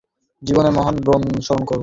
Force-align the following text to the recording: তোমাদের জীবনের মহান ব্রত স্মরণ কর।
তোমাদের 0.03 0.47
জীবনের 0.47 0.73
মহান 0.77 0.95
ব্রত 1.05 1.21
স্মরণ 1.45 1.63
কর। 1.65 1.79